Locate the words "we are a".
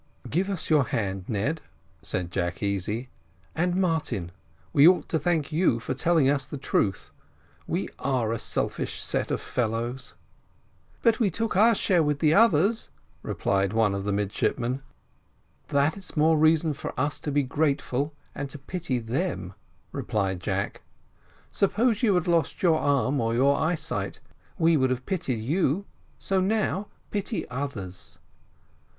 7.67-8.39